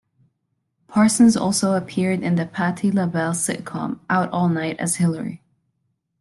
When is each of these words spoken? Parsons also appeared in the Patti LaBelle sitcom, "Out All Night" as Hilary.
Parsons 0.87 1.37
also 1.37 1.73
appeared 1.73 2.23
in 2.23 2.33
the 2.33 2.47
Patti 2.47 2.89
LaBelle 2.91 3.33
sitcom, 3.33 3.99
"Out 4.09 4.31
All 4.31 4.49
Night" 4.49 4.79
as 4.79 4.95
Hilary. 4.95 5.43